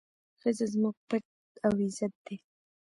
[0.41, 1.23] ښځه زموږ پت
[1.65, 2.37] او عزت دی.